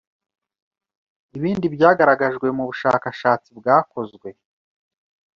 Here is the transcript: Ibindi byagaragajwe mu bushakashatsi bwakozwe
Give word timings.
Ibindi 1.37 1.65
byagaragajwe 1.75 2.47
mu 2.57 2.63
bushakashatsi 2.69 3.49
bwakozwe 3.59 4.27